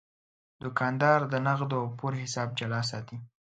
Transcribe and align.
دوکاندار 0.63 1.19
د 1.31 1.33
نغدو 1.45 1.75
او 1.81 1.87
پور 1.97 2.13
حساب 2.23 2.49
جلا 2.59 2.81
ساتي. 2.89 3.17